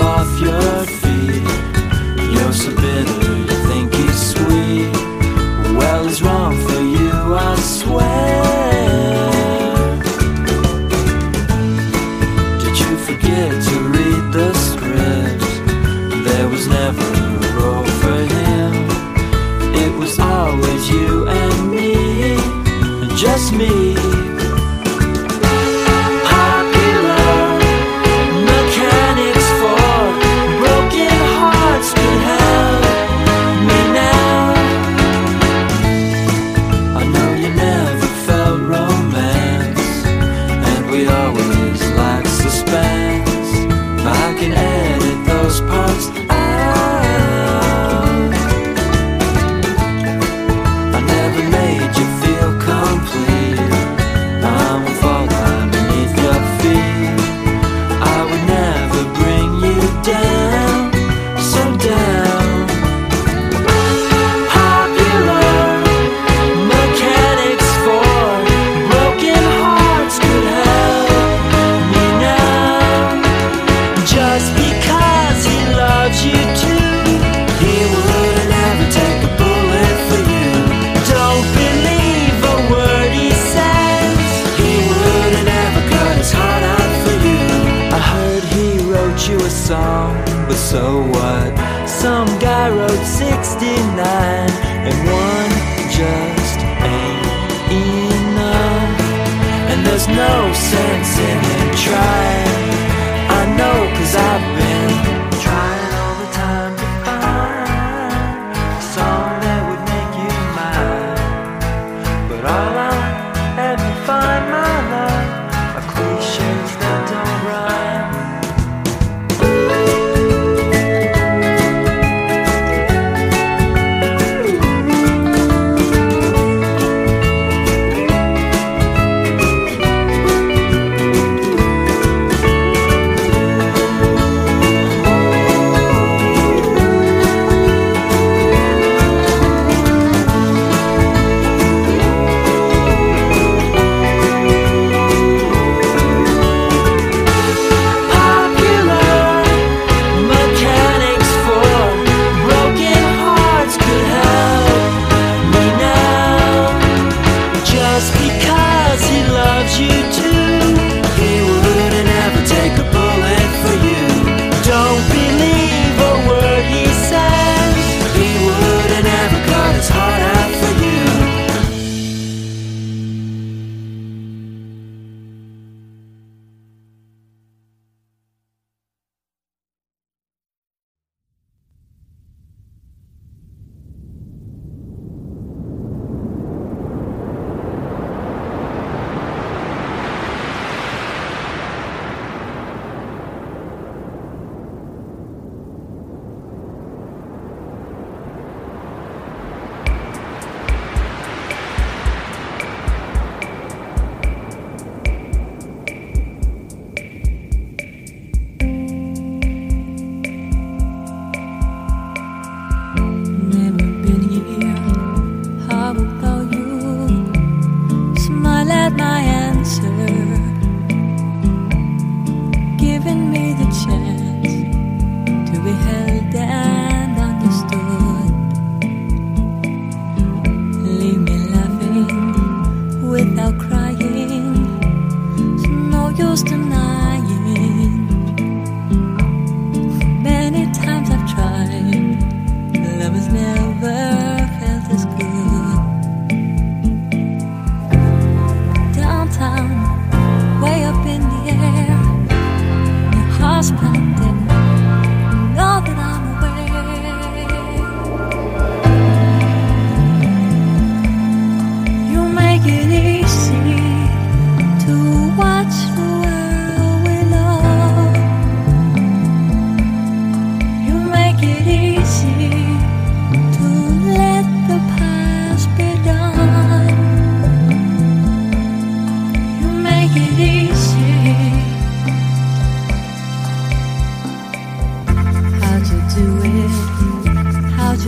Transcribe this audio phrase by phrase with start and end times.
[0.00, 1.42] off your feet.
[2.32, 4.92] You're so bitter, you think he's sweet.
[5.76, 8.44] Well, he's wrong for you, I swear.
[12.60, 13.67] Did you forget?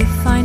[0.01, 0.40] You find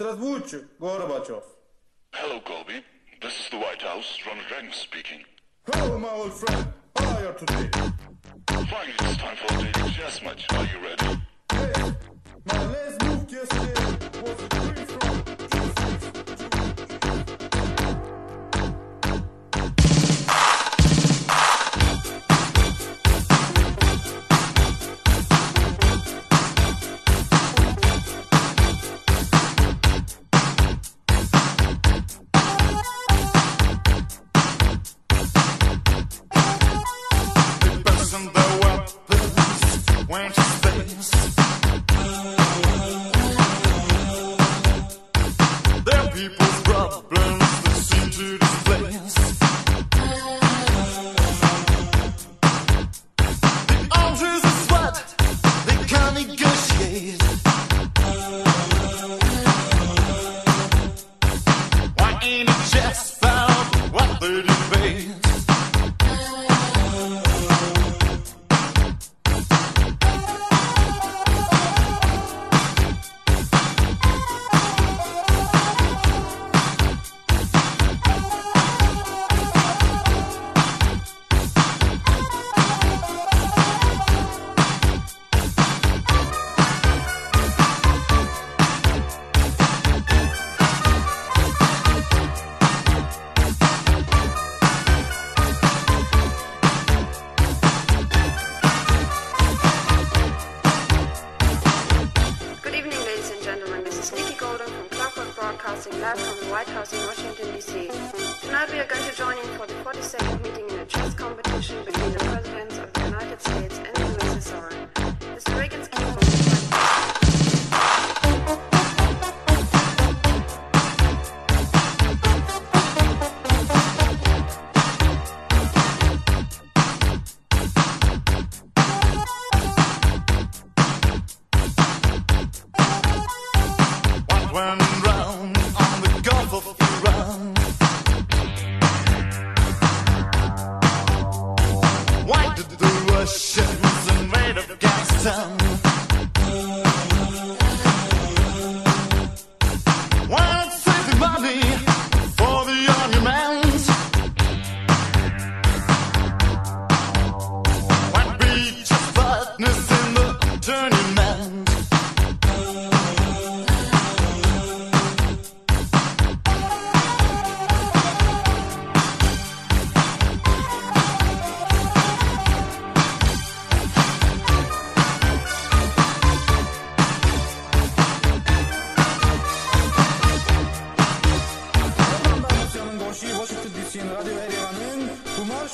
[0.00, 1.42] Здравствуйте, Gorbachev.
[2.12, 2.84] Hello, Colby.
[3.20, 4.20] This is the White House.
[4.24, 5.24] Ronald Reagan speaking.
[5.72, 6.72] Hello, my old friend.
[6.94, 7.68] How are you today?
[8.46, 10.46] Finally, it's time for daily chess match.
[10.50, 11.20] Are you ready?
[11.52, 11.94] Yes.
[12.44, 14.40] My last move yesterday was
[15.24, 15.27] a.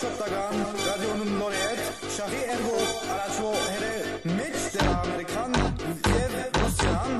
[0.04, 2.80] շտական ռադիոնun նոր հետ շախի էրգո
[3.14, 3.92] արածո հերը
[4.38, 5.56] մեջ դեր ամերիկան
[6.10, 7.16] եւ ռուսիան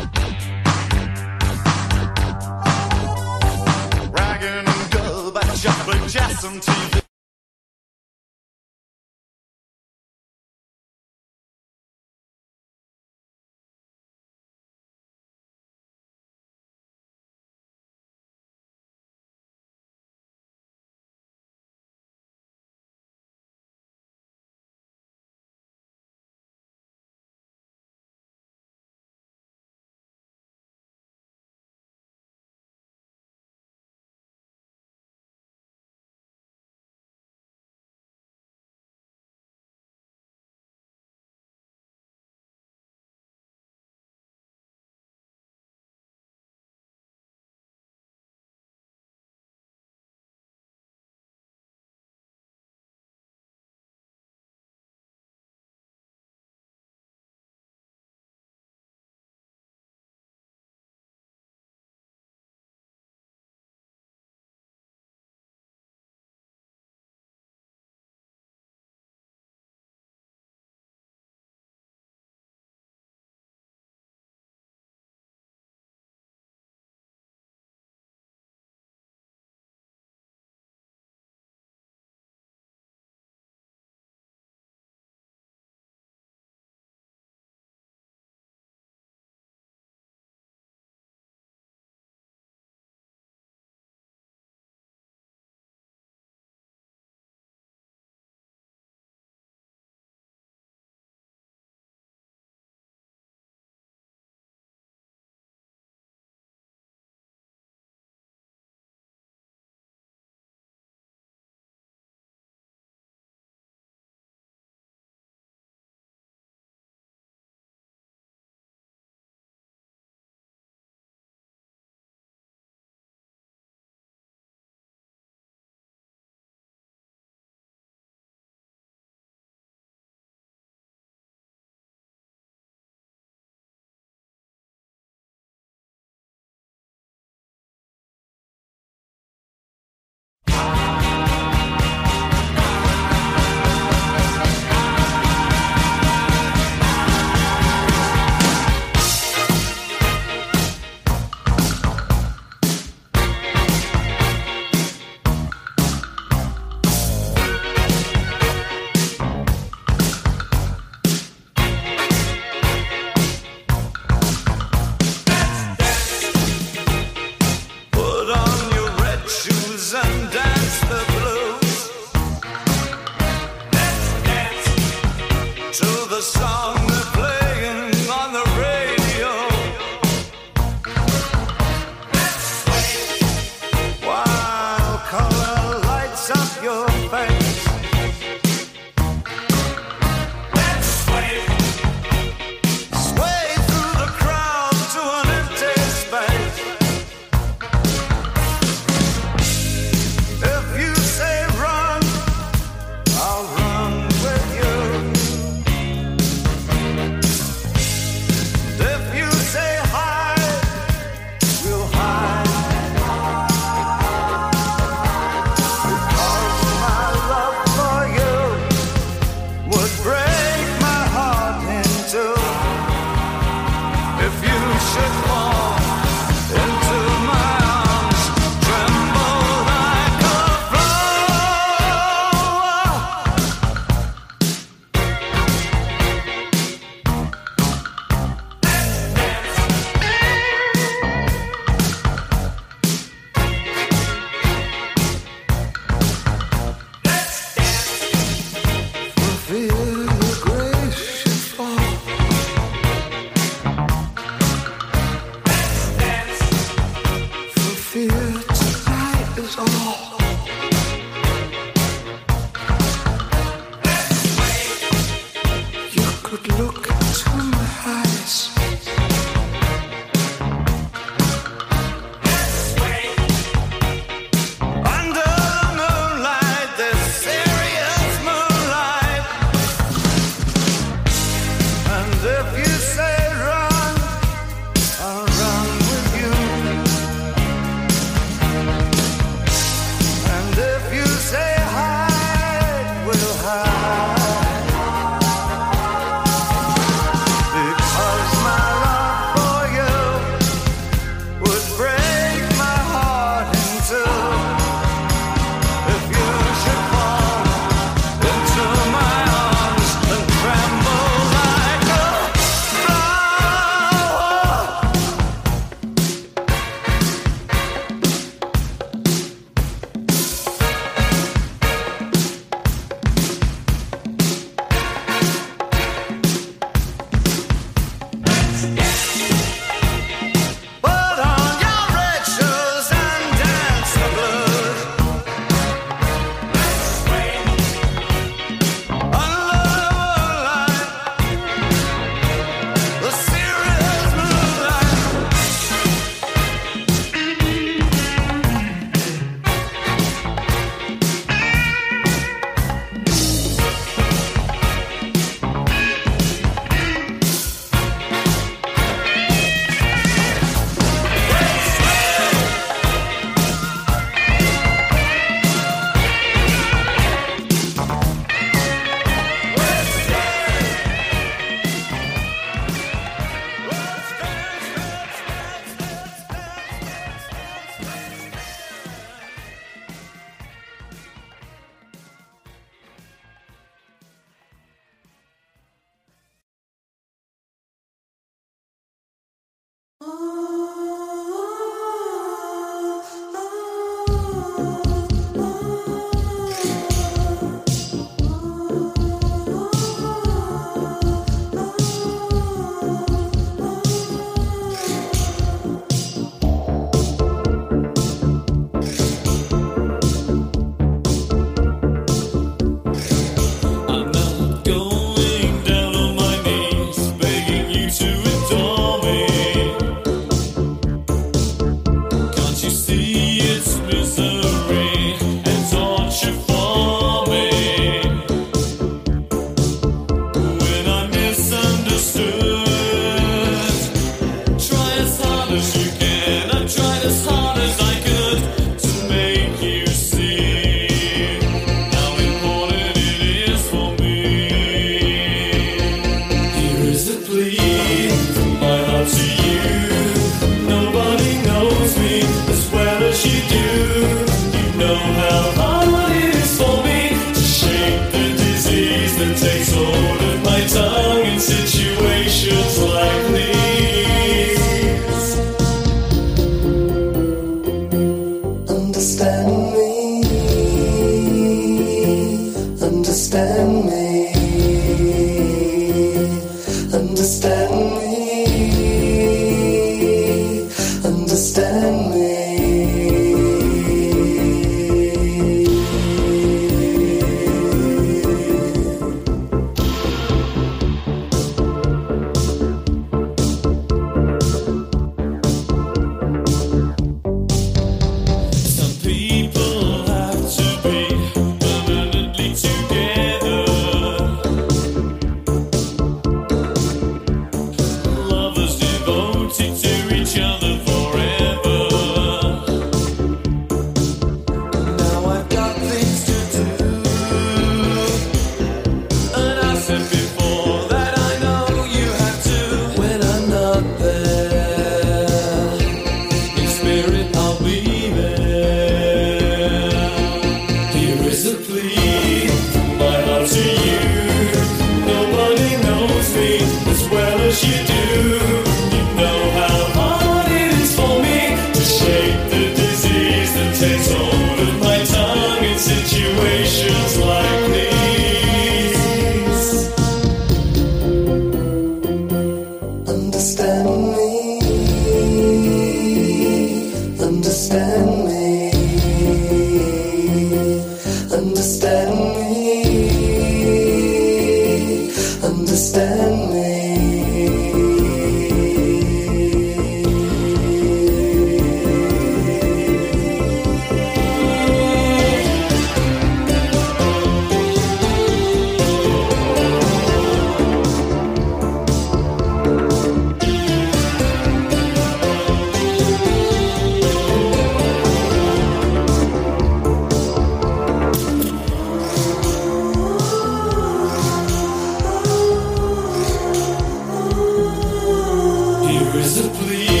[599.41, 600.00] to please.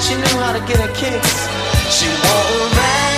[0.00, 1.48] She knew how to get a kiss.
[1.96, 3.09] She wore a